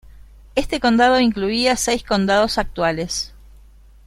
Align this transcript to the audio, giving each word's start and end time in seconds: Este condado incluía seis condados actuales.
Este 0.55 0.79
condado 0.79 1.19
incluía 1.19 1.75
seis 1.75 2.01
condados 2.01 2.57
actuales. 2.57 3.35